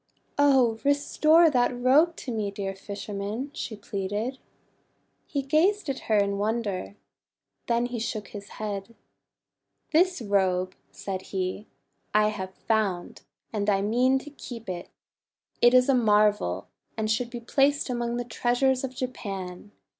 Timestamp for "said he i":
10.89-12.29